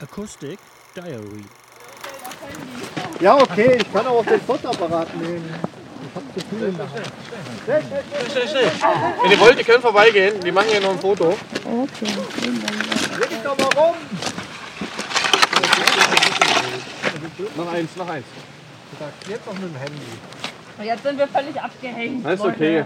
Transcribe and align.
Acoustic 0.00 0.58
Diary. 0.94 1.44
Ja, 3.20 3.36
okay, 3.36 3.78
ich 3.80 3.92
kann 3.92 4.06
auch 4.06 4.24
den 4.24 4.40
Fotoapparat 4.40 5.14
nehmen. 5.16 5.52
Ich 6.08 6.14
hab 6.14 6.22
zu 6.32 6.40
viel 6.48 6.68
in 6.68 6.76
der 6.76 6.88
Hand. 6.88 7.12
Wenn 9.22 9.30
ihr 9.30 9.40
wollt, 9.40 9.58
ihr 9.58 9.64
könnt 9.64 9.82
vorbeigehen. 9.82 10.40
Die 10.40 10.52
machen 10.52 10.68
hier 10.70 10.80
noch 10.80 10.92
ein 10.92 11.00
Foto. 11.00 11.28
Leg 11.28 11.38
ich 13.30 13.42
doch 13.42 13.58
mal 13.58 13.68
rum. 13.76 13.94
Noch 17.56 17.72
eins, 17.72 17.96
noch 17.96 18.08
eins. 18.08 18.24
Jetzt 19.28 19.46
noch 19.46 19.54
mit 19.54 19.64
dem 19.64 19.76
Handy. 19.76 20.02
Jetzt 20.84 21.02
sind 21.02 21.18
wir 21.18 21.28
völlig 21.28 21.60
abgehängt. 21.60 22.24
Das 22.24 22.34
ist 22.34 22.46
okay. 22.46 22.84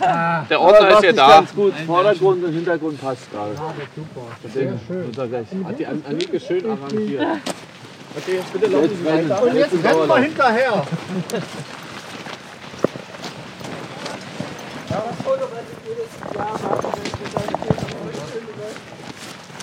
Ah. 0.00 0.44
Der 0.48 0.60
Ordner 0.60 0.90
ist 0.90 1.02
ja 1.04 1.12
da. 1.12 1.28
ganz 1.28 1.54
gut. 1.54 1.72
Vordergrund 1.86 2.44
und 2.44 2.52
Hintergrund 2.52 3.00
passt 3.00 3.30
gerade. 3.30 3.52
Super. 3.54 4.26
Deswegen 4.44 4.80
schön. 4.86 5.06
muss 5.06 5.18
er 5.18 5.28
gleich. 5.28 5.46
Hat 5.64 5.78
die 5.78 5.86
An- 5.86 6.02
Anike 6.08 6.40
schön 6.40 6.64
arrangiert. 6.70 7.26
Okay, 8.16 8.36
jetzt 8.36 8.52
bitte 8.52 8.66
laufen 8.66 8.90
Sie 8.96 9.04
weiter. 9.04 9.42
Und 9.42 9.54
jetzt 9.54 9.72
rennen 9.72 10.08
wir 10.08 10.16
hinterher. 10.18 10.82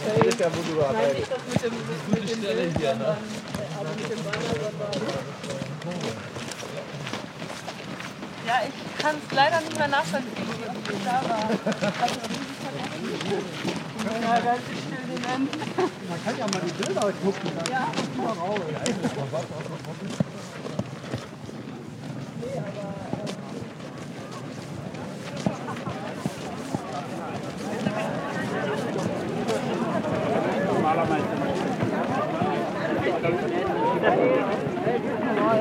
Das 0.08 0.28
ist 0.28 0.40
ja, 0.40 0.48
wo 0.54 0.62
du 0.62 0.94
Nein, 0.94 1.16
nicht 1.16 1.32
das 1.32 1.40
mit 1.52 1.64
dem, 1.64 1.74
mit 2.10 2.32
dem 2.32 2.42
Bild, 2.42 2.74
sondern 2.74 3.18
mit 3.98 4.10
dem 4.10 4.26
Ja, 8.48 8.62
ich 8.68 9.04
kann 9.04 9.16
es 9.18 9.36
leider 9.36 9.60
nicht 9.62 9.78
mehr 9.78 9.88
nachvollziehen, 9.90 10.34
wie 10.38 10.94
es 10.94 11.04
da 11.04 11.22
war. 11.30 11.50
Also, 12.02 12.20
ja, 14.22 14.40
ganz 14.40 14.62
still 14.64 15.06
den. 15.08 15.50
Man 16.10 16.24
kann 16.26 16.38
ja 16.38 16.46
mal 16.48 16.62
die 16.66 16.74
Bilder 16.84 17.02
gucken. 17.24 17.52
Dann 17.56 17.72
Ja. 17.72 17.88
kommt 17.94 18.18
man 18.18 18.38
raus. 18.38 18.62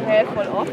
Hä, 0.06 0.24
voll 0.34 0.46
oft. 0.48 0.72